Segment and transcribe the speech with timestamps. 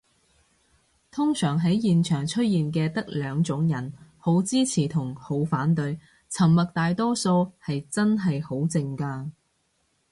[1.11, 9.31] 通常喺現場出現嘅得兩種人，好支持同好反對，沉默大多數係真係好靜嘅